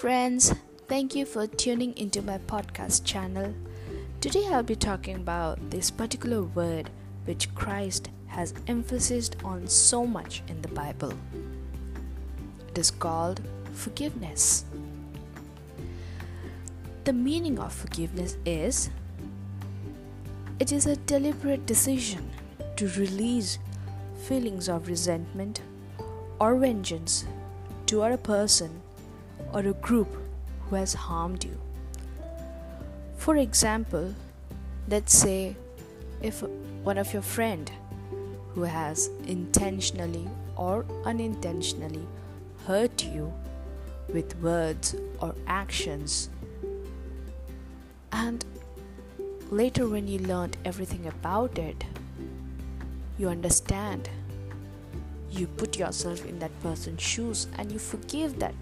Friends. 0.00 0.52
Thank 0.88 1.14
you 1.14 1.24
for 1.24 1.46
tuning 1.46 1.96
into 1.96 2.20
my 2.20 2.36
podcast 2.36 3.06
channel. 3.06 3.54
Today, 4.20 4.46
I'll 4.46 4.62
be 4.62 4.76
talking 4.76 5.16
about 5.16 5.70
this 5.70 5.90
particular 5.90 6.42
word 6.42 6.90
which 7.24 7.54
Christ 7.54 8.10
has 8.26 8.52
emphasized 8.66 9.36
on 9.42 9.66
so 9.66 10.06
much 10.06 10.42
in 10.48 10.60
the 10.60 10.68
Bible. 10.68 11.14
It 12.68 12.76
is 12.76 12.90
called 12.90 13.40
forgiveness. 13.72 14.66
The 17.04 17.14
meaning 17.14 17.58
of 17.58 17.72
forgiveness 17.72 18.36
is 18.44 18.90
it 20.60 20.72
is 20.72 20.84
a 20.84 20.96
deliberate 20.96 21.64
decision 21.64 22.30
to 22.76 22.86
release 22.98 23.58
feelings 24.28 24.68
of 24.68 24.88
resentment 24.88 25.62
or 26.38 26.54
vengeance 26.56 27.24
toward 27.86 28.12
a 28.12 28.18
person 28.18 28.82
or 29.56 29.60
a 29.60 29.72
group 29.72 30.14
who 30.68 30.76
has 30.76 30.92
harmed 30.92 31.42
you. 31.42 31.58
For 33.16 33.36
example, 33.36 34.14
let's 34.86 35.16
say 35.16 35.56
if 36.20 36.42
one 36.84 36.98
of 36.98 37.10
your 37.14 37.22
friend 37.22 37.70
who 38.50 38.64
has 38.64 39.08
intentionally 39.26 40.28
or 40.56 40.84
unintentionally 41.06 42.06
hurt 42.66 43.02
you 43.02 43.32
with 44.12 44.38
words 44.42 44.94
or 45.20 45.34
actions 45.46 46.28
and 48.12 48.44
later 49.50 49.88
when 49.88 50.06
you 50.06 50.18
learned 50.20 50.56
everything 50.64 51.06
about 51.06 51.58
it 51.58 51.84
you 53.18 53.28
understand 53.28 54.08
you 55.30 55.46
put 55.46 55.76
yourself 55.78 56.24
in 56.24 56.38
that 56.38 56.52
person's 56.62 57.02
shoes 57.02 57.46
and 57.58 57.70
you 57.72 57.78
forgive 57.78 58.38
that 58.38 58.54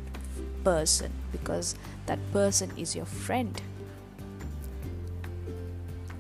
person 0.64 1.12
because 1.30 1.76
that 2.06 2.18
person 2.32 2.70
is 2.76 2.96
your 2.96 3.04
friend. 3.04 3.60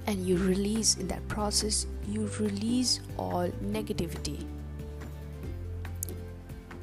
And 0.06 0.26
you 0.26 0.36
release 0.36 0.96
in 0.96 1.08
that 1.08 1.26
process 1.28 1.86
you 2.06 2.28
release 2.38 3.00
all 3.16 3.48
negativity. 3.64 4.44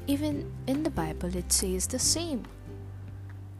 Even 0.06 0.52
in 0.66 0.82
the 0.82 0.90
bible 0.90 1.34
it 1.36 1.52
says 1.52 1.86
the 1.86 1.98
same. 1.98 2.44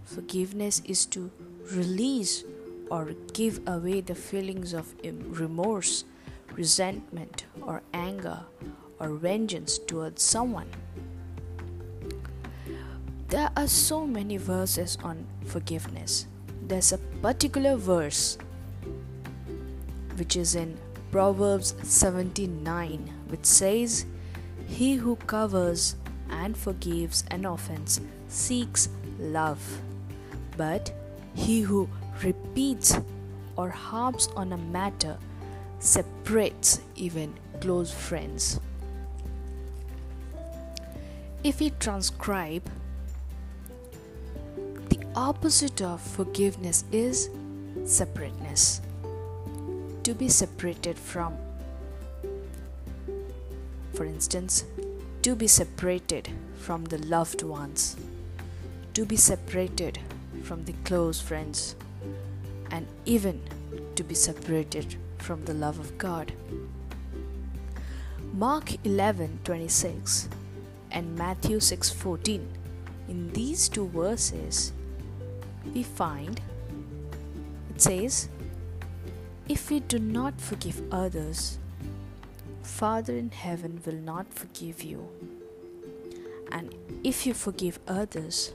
Forgiveness 0.04 0.82
is 0.84 1.06
to 1.06 1.30
release 1.72 2.44
or 2.90 3.14
give 3.32 3.60
away 3.66 4.00
the 4.00 4.14
feelings 4.14 4.74
of 4.74 4.92
remorse 5.28 6.04
resentment 6.52 7.46
or 7.62 7.82
anger 7.94 8.40
or 8.98 9.08
vengeance 9.10 9.78
towards 9.78 10.22
someone 10.22 10.68
there 13.32 13.50
are 13.56 13.66
so 13.66 14.06
many 14.06 14.36
verses 14.36 14.98
on 15.02 15.24
forgiveness. 15.46 16.26
There's 16.68 16.92
a 16.92 16.98
particular 16.98 17.76
verse 17.76 18.36
which 20.16 20.36
is 20.36 20.54
in 20.54 20.76
Proverbs 21.10 21.74
79 21.82 23.10
which 23.28 23.46
says, 23.46 24.04
He 24.68 24.96
who 24.96 25.16
covers 25.16 25.96
and 26.28 26.54
forgives 26.54 27.24
an 27.30 27.46
offense 27.46 28.02
seeks 28.28 28.90
love, 29.18 29.80
but 30.58 30.92
he 31.32 31.62
who 31.62 31.88
repeats 32.22 32.98
or 33.56 33.70
harps 33.70 34.28
on 34.36 34.52
a 34.52 34.58
matter 34.58 35.16
separates 35.78 36.82
even 36.96 37.32
close 37.62 37.90
friends. 37.90 38.60
If 41.42 41.60
we 41.60 41.70
transcribe 41.80 42.68
opposite 45.14 45.82
of 45.82 46.00
forgiveness 46.00 46.84
is 46.90 47.28
separateness. 47.84 48.80
To 50.04 50.14
be 50.14 50.28
separated 50.28 50.98
from, 50.98 51.36
for 53.94 54.04
instance, 54.04 54.64
to 55.22 55.36
be 55.36 55.46
separated 55.46 56.28
from 56.56 56.84
the 56.86 56.98
loved 56.98 57.42
ones, 57.42 57.96
to 58.94 59.04
be 59.04 59.16
separated 59.16 59.98
from 60.42 60.64
the 60.64 60.72
close 60.84 61.20
friends, 61.20 61.76
and 62.70 62.86
even 63.04 63.40
to 63.94 64.02
be 64.02 64.14
separated 64.14 64.96
from 65.18 65.44
the 65.44 65.54
love 65.54 65.78
of 65.78 65.96
God. 65.98 66.32
Mark 68.32 68.72
11:26 68.84 70.28
and 70.90 71.14
Matthew 71.16 71.60
6:14 71.60 72.48
in 73.08 73.32
these 73.32 73.68
two 73.68 73.86
verses 73.88 74.72
we 75.74 75.82
find 75.82 76.40
it 77.70 77.80
says, 77.80 78.28
If 79.48 79.70
we 79.70 79.80
do 79.80 79.98
not 79.98 80.40
forgive 80.40 80.82
others, 80.92 81.58
Father 82.62 83.14
in 83.14 83.30
heaven 83.30 83.80
will 83.84 83.94
not 83.96 84.32
forgive 84.32 84.82
you. 84.82 85.08
And 86.50 86.74
if 87.02 87.26
you 87.26 87.34
forgive 87.34 87.78
others, 87.88 88.52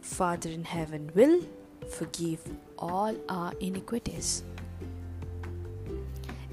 Father 0.00 0.50
in 0.50 0.64
heaven 0.64 1.10
will 1.14 1.42
forgive 1.88 2.40
all 2.78 3.16
our 3.28 3.52
iniquities. 3.60 4.42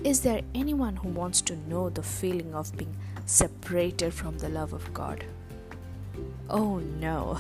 Is 0.04 0.22
there 0.22 0.42
anyone 0.54 0.98
who 0.98 1.10
wants 1.10 1.42
to 1.42 1.56
know 1.68 1.90
the 1.90 2.04
feeling 2.04 2.54
of 2.54 2.76
being 2.78 2.96
separated 3.26 4.14
from 4.14 4.38
the 4.38 4.50
love 4.50 4.74
of 4.74 4.94
God? 4.94 5.26
Oh 6.48 6.78
no. 6.78 7.40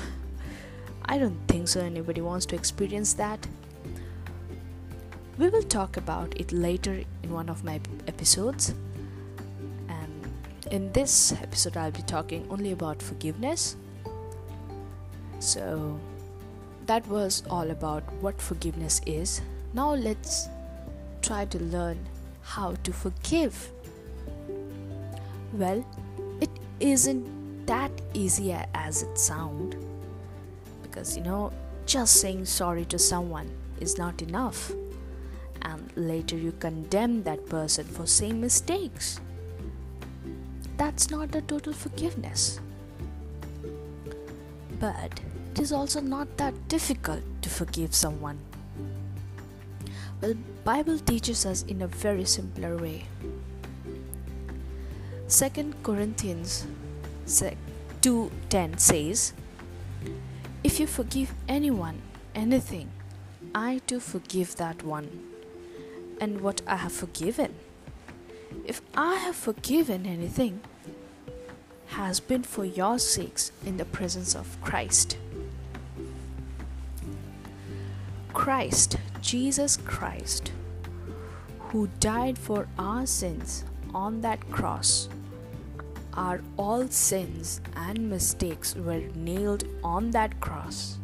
I 1.07 1.19
don't 1.19 1.37
think 1.47 1.67
so 1.67 1.81
anybody 1.81 2.21
wants 2.21 2.47
to 2.47 2.55
experience 2.55 3.13
that. 3.13 3.47
We 5.37 5.49
will 5.49 5.63
talk 5.63 5.97
about 5.97 6.33
it 6.39 6.51
later 6.51 7.03
in 7.21 7.31
one 7.31 7.47
of 7.47 7.63
my 7.63 7.79
episodes. 8.07 8.73
And 9.87 10.27
in 10.71 10.91
this 10.93 11.33
episode, 11.33 11.77
I'll 11.77 11.91
be 11.91 12.01
talking 12.01 12.47
only 12.49 12.71
about 12.71 13.01
forgiveness. 13.01 13.75
So, 15.39 15.99
that 16.87 17.07
was 17.07 17.43
all 17.49 17.69
about 17.69 18.03
what 18.21 18.41
forgiveness 18.41 18.99
is. 19.05 19.41
Now, 19.73 19.93
let's 19.93 20.47
try 21.21 21.45
to 21.45 21.59
learn 21.59 21.99
how 22.41 22.75
to 22.83 22.93
forgive. 22.93 23.71
Well, 25.53 25.85
it 26.41 26.49
isn't 26.79 27.67
that 27.67 27.91
easy 28.13 28.53
as 28.73 29.03
it 29.03 29.19
sounds 29.19 29.84
because 30.95 31.17
you 31.17 31.23
know 31.23 31.51
just 31.85 32.21
saying 32.21 32.45
sorry 32.45 32.85
to 32.85 32.97
someone 32.97 33.51
is 33.79 33.97
not 33.97 34.21
enough. 34.21 34.71
And 35.61 35.91
later 35.95 36.37
you 36.37 36.53
condemn 36.53 37.23
that 37.23 37.45
person 37.47 37.85
for 37.85 38.07
same 38.07 38.39
mistakes. 38.39 39.19
That's 40.77 41.09
not 41.09 41.35
a 41.35 41.41
total 41.41 41.73
forgiveness. 41.73 42.59
But 44.79 45.19
it 45.51 45.59
is 45.59 45.71
also 45.71 45.99
not 45.99 46.37
that 46.37 46.67
difficult 46.69 47.23
to 47.41 47.49
forgive 47.49 47.93
someone. 47.93 48.39
Well 50.21 50.35
bible 50.63 50.99
teaches 50.99 51.45
us 51.45 51.63
in 51.63 51.81
a 51.81 51.87
very 51.87 52.25
simpler 52.25 52.77
way. 52.77 53.05
2 55.27 55.73
corinthians 55.83 56.65
2.10 57.25 58.79
says 58.79 59.33
if 60.65 60.79
you 60.79 60.87
forgive 60.87 61.31
anyone 61.47 62.01
anything, 62.33 62.89
I 63.53 63.81
too 63.85 63.99
forgive 63.99 64.55
that 64.55 64.81
one, 64.81 65.07
and 66.19 66.41
what 66.41 66.63
I 66.65 66.77
have 66.77 66.91
forgiven. 66.91 67.53
If 68.65 68.81
I 68.97 69.13
have 69.17 69.35
forgiven 69.35 70.07
anything, 70.07 70.61
has 71.89 72.19
been 72.19 72.41
for 72.41 72.65
your 72.65 72.97
sakes 72.97 73.51
in 73.63 73.77
the 73.77 73.85
presence 73.85 74.33
of 74.33 74.57
Christ. 74.63 75.19
Christ, 78.33 78.97
Jesus 79.21 79.77
Christ, 79.77 80.51
who 81.59 81.89
died 81.99 82.39
for 82.39 82.67
our 82.79 83.05
sins 83.05 83.65
on 83.93 84.21
that 84.21 84.49
cross 84.49 85.09
our 86.15 86.41
all 86.57 86.87
sins 86.87 87.61
and 87.75 88.09
mistakes 88.09 88.75
were 88.75 89.03
nailed 89.15 89.65
on 89.83 90.11
that 90.11 90.39
cross 90.39 90.97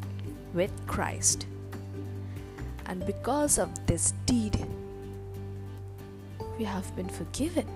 with 0.53 0.71
Christ. 0.87 1.47
And 2.85 3.05
because 3.05 3.57
of 3.57 3.69
this 3.87 4.13
deed, 4.25 4.65
we 6.57 6.63
have 6.65 6.95
been 6.95 7.09
forgiven. 7.09 7.67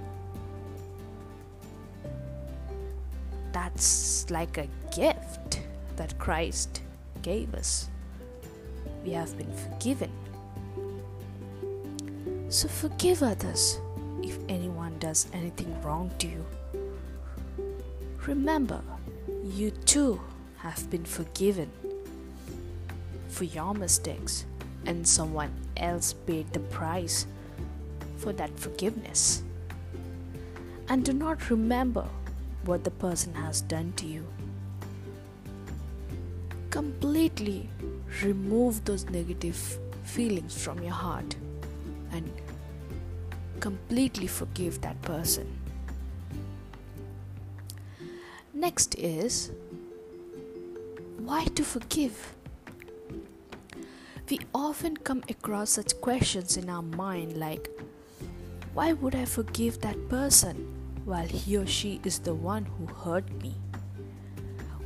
That's 3.51 4.29
like 4.29 4.57
a 4.57 4.67
gift 4.95 5.61
that 5.95 6.17
Christ 6.19 6.81
gave 7.21 7.53
us. 7.53 7.89
We 9.03 9.11
have 9.11 9.37
been 9.37 9.51
forgiven. 9.53 10.11
So 12.49 12.67
forgive 12.67 13.23
others 13.23 13.79
if 14.23 14.37
anyone 14.49 14.97
does 14.99 15.27
anything 15.33 15.81
wrong 15.81 16.11
to 16.19 16.27
you. 16.27 16.45
Remember, 18.27 18.81
you 19.43 19.69
too 19.69 20.19
have 20.57 20.89
been 20.89 21.05
forgiven 21.05 21.69
for 23.27 23.43
your 23.43 23.75
mistakes 23.75 24.45
and 24.87 25.07
someone 25.07 25.51
else 25.77 26.13
paid 26.13 26.51
the 26.51 26.59
price 26.59 27.27
for 28.17 28.33
that 28.33 28.49
forgiveness. 28.59 29.43
And 30.89 31.05
do 31.05 31.13
not 31.13 31.51
remember 31.51 32.07
what 32.63 32.83
the 32.83 32.89
person 32.89 33.31
has 33.35 33.61
done 33.61 33.93
to 33.97 34.07
you. 34.07 34.25
Completely 36.71 37.69
remove 38.23 38.85
those 38.85 39.07
negative 39.09 39.77
feelings 40.03 40.63
from 40.63 40.81
your 40.81 40.93
heart 40.93 41.35
and 42.11 42.31
completely 43.59 44.25
forgive 44.25 44.81
that 44.81 44.99
person. 45.03 45.47
Next 48.65 48.95
is 48.97 49.51
why 51.19 51.45
to 51.53 51.63
forgive? 51.63 52.33
We 54.27 54.39
often 54.55 54.97
come 54.97 55.21
across 55.29 55.69
such 55.69 56.01
questions 56.01 56.57
in 56.57 56.67
our 56.67 56.81
mind 56.81 57.37
like, 57.37 57.69
why 58.73 58.93
would 58.93 59.13
I 59.13 59.25
forgive 59.25 59.81
that 59.81 60.09
person 60.09 60.65
while 61.05 61.27
he 61.27 61.57
or 61.57 61.67
she 61.67 62.01
is 62.03 62.17
the 62.17 62.33
one 62.33 62.65
who 62.65 62.87
hurt 62.87 63.29
me? 63.43 63.53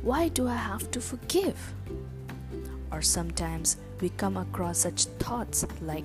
Why 0.02 0.28
do 0.28 0.46
I 0.46 0.56
have 0.56 0.90
to 0.90 1.00
forgive? 1.00 1.72
Or 2.92 3.00
sometimes 3.00 3.78
we 4.02 4.10
come 4.10 4.36
across 4.36 4.80
such 4.80 5.06
thoughts 5.24 5.64
like, 5.80 6.04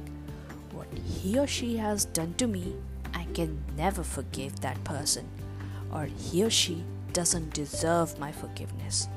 what 0.72 0.88
he 1.04 1.38
or 1.38 1.46
she 1.46 1.76
has 1.76 2.06
done 2.06 2.36
to 2.36 2.48
me, 2.48 2.74
I 3.14 3.26
can 3.34 3.62
never 3.76 4.02
forgive 4.02 4.62
that 4.62 4.82
person, 4.86 5.28
or 5.92 6.06
he 6.06 6.42
or 6.42 6.50
she 6.50 6.86
doesn't 7.16 7.54
deserve 7.54 8.20
my 8.20 8.30
forgiveness. 8.30 9.08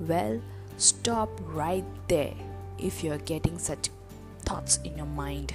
Well, 0.00 0.42
stop 0.76 1.30
right 1.44 1.84
there 2.08 2.34
if 2.76 3.04
you're 3.04 3.18
getting 3.18 3.56
such 3.56 3.88
thoughts 4.40 4.80
in 4.82 4.96
your 4.96 5.06
mind. 5.06 5.54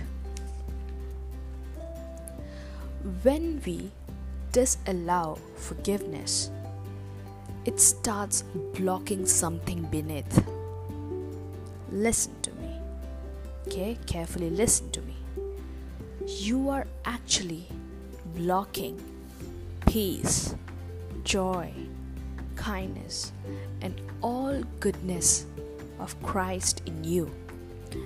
When 3.23 3.61
we 3.65 3.91
disallow 4.53 5.37
forgiveness, 5.57 6.49
it 7.65 7.77
starts 7.79 8.43
blocking 8.75 9.25
something 9.25 9.83
beneath. 9.91 10.47
Listen 11.91 12.33
to 12.41 12.51
me. 12.53 12.79
Okay, 13.67 13.97
carefully 14.05 14.49
listen 14.49 14.89
to 14.91 15.01
me. 15.01 15.17
You 16.25 16.69
are 16.69 16.87
actually 17.03 17.67
blocking 18.33 18.97
peace, 19.85 20.55
joy, 21.23 21.71
kindness, 22.55 23.31
and 23.81 23.99
all 24.21 24.61
goodness 24.79 25.45
of 25.99 26.21
Christ 26.23 26.81
in 26.85 27.03
you 27.03 27.31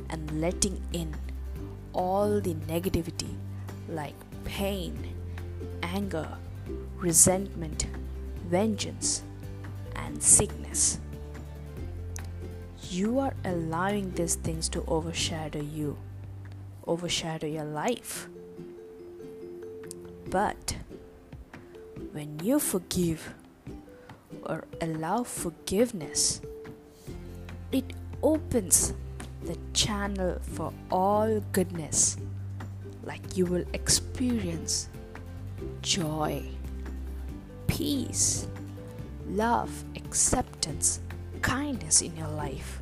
and 0.09 0.41
letting 0.41 0.81
in 0.93 1.15
all 1.93 2.39
the 2.39 2.55
negativity 2.55 3.35
like 3.89 4.15
pain, 4.43 4.97
anger, 5.81 6.27
resentment, 6.97 7.87
vengeance, 8.47 9.23
and 9.95 10.21
sickness. 10.21 10.99
You 12.89 13.19
are 13.19 13.33
allowing 13.45 14.11
these 14.11 14.35
things 14.35 14.69
to 14.69 14.83
overshadow 14.87 15.61
you, 15.61 15.97
overshadow 16.85 17.47
your 17.47 17.63
life. 17.65 18.27
But 20.29 20.72
when 22.13 22.39
you 22.43 22.59
forgive 22.59 23.33
or 24.43 24.65
allow 24.81 25.23
forgiveness, 25.23 26.41
it 27.71 27.85
opens 28.21 28.93
the 29.45 29.57
channel 29.73 30.37
for 30.41 30.71
all 30.91 31.41
goodness. 31.51 32.17
Like 33.03 33.35
you 33.35 33.45
will 33.47 33.65
experience 33.73 34.89
joy, 35.81 36.43
peace, 37.67 38.47
love, 39.27 39.71
acceptance, 39.95 41.01
kindness 41.41 42.03
in 42.03 42.15
your 42.15 42.29
life. 42.29 42.79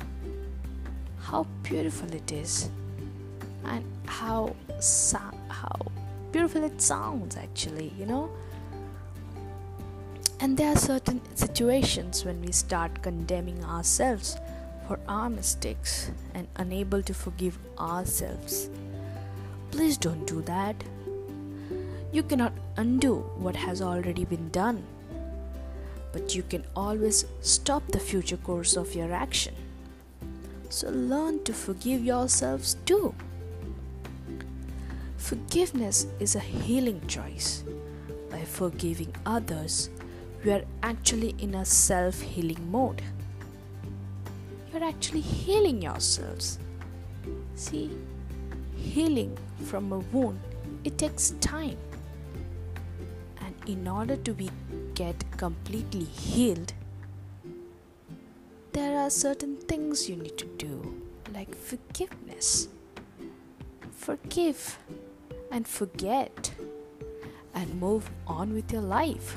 How 1.20 1.46
beautiful 1.62 2.12
it 2.12 2.30
is, 2.30 2.68
and 3.64 3.84
how 4.04 4.54
how 5.48 5.80
beautiful 6.30 6.64
it 6.64 6.82
sounds 6.82 7.36
actually, 7.36 7.92
you 7.98 8.04
know. 8.04 8.30
And 10.42 10.56
there 10.56 10.72
are 10.72 10.76
certain 10.76 11.20
situations 11.36 12.24
when 12.24 12.40
we 12.40 12.50
start 12.50 13.00
condemning 13.00 13.64
ourselves 13.64 14.36
for 14.88 14.98
our 15.06 15.30
mistakes 15.30 16.10
and 16.34 16.48
unable 16.56 17.00
to 17.04 17.14
forgive 17.14 17.56
ourselves. 17.78 18.68
Please 19.70 19.96
don't 19.96 20.26
do 20.26 20.42
that. 20.42 20.74
You 22.10 22.24
cannot 22.24 22.54
undo 22.76 23.18
what 23.38 23.54
has 23.54 23.80
already 23.80 24.24
been 24.24 24.50
done, 24.50 24.82
but 26.12 26.34
you 26.34 26.42
can 26.42 26.64
always 26.74 27.24
stop 27.40 27.86
the 27.86 28.00
future 28.00 28.36
course 28.36 28.76
of 28.76 28.96
your 28.96 29.12
action. 29.12 29.54
So 30.70 30.90
learn 30.90 31.44
to 31.44 31.52
forgive 31.52 32.04
yourselves 32.04 32.74
too. 32.84 33.14
Forgiveness 35.18 36.08
is 36.18 36.34
a 36.34 36.40
healing 36.40 37.00
choice. 37.06 37.62
By 38.28 38.44
forgiving 38.44 39.14
others, 39.24 39.90
we 40.44 40.50
are 40.50 40.64
actually 40.82 41.34
in 41.38 41.54
a 41.54 41.64
self 41.64 42.20
healing 42.20 42.70
mode. 42.70 43.02
You're 44.72 44.82
actually 44.82 45.20
healing 45.20 45.82
yourselves. 45.82 46.58
See, 47.54 47.90
healing 48.76 49.38
from 49.66 49.92
a 49.92 49.98
wound, 49.98 50.40
it 50.82 50.98
takes 50.98 51.30
time. 51.40 51.76
And 53.40 53.54
in 53.66 53.86
order 53.86 54.16
to 54.16 54.32
be 54.32 54.50
get 54.94 55.24
completely 55.36 56.04
healed, 56.04 56.72
there 58.72 58.98
are 58.98 59.10
certain 59.10 59.56
things 59.56 60.08
you 60.08 60.16
need 60.16 60.38
to 60.38 60.46
do, 60.56 61.02
like 61.32 61.54
forgiveness. 61.54 62.68
Forgive 63.92 64.78
and 65.52 65.68
forget 65.68 66.52
and 67.54 67.80
move 67.80 68.10
on 68.26 68.52
with 68.54 68.72
your 68.72 68.82
life. 68.82 69.36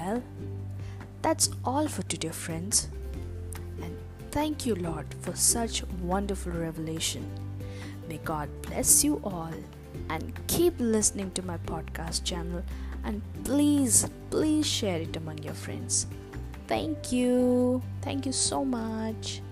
Well, 0.00 0.22
that's 1.20 1.50
all 1.62 1.86
for 1.86 2.02
today, 2.02 2.30
friends. 2.30 2.88
And 3.82 3.96
thank 4.30 4.64
you, 4.64 4.74
Lord, 4.74 5.06
for 5.20 5.36
such 5.36 5.84
wonderful 6.02 6.52
revelation. 6.52 7.28
May 8.08 8.18
God 8.24 8.48
bless 8.62 9.04
you 9.04 9.20
all 9.22 9.52
and 10.08 10.32
keep 10.46 10.74
listening 10.78 11.32
to 11.32 11.42
my 11.42 11.58
podcast 11.58 12.24
channel. 12.24 12.62
And 13.04 13.20
please, 13.44 14.08
please 14.30 14.66
share 14.66 15.00
it 15.00 15.16
among 15.16 15.42
your 15.42 15.54
friends. 15.54 16.06
Thank 16.66 17.12
you. 17.12 17.82
Thank 18.00 18.24
you 18.24 18.32
so 18.32 18.64
much. 18.64 19.42